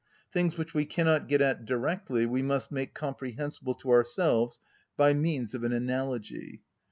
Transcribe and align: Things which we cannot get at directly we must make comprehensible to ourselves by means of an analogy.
Things 0.33 0.57
which 0.57 0.73
we 0.73 0.87
cannot 0.87 1.27
get 1.27 1.41
at 1.41 1.63
directly 1.63 2.25
we 2.25 2.41
must 2.41 2.71
make 2.71 2.95
comprehensible 2.95 3.75
to 3.75 3.91
ourselves 3.91 4.59
by 4.97 5.13
means 5.13 5.53
of 5.53 5.63
an 5.63 5.73
analogy. 5.73 6.63